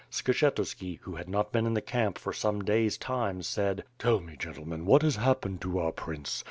[0.09, 4.35] Skshetu§ki, who had not been in the camp for some days time, said: "Tell me,
[4.35, 6.39] gentlemen, what has happened to our Prince?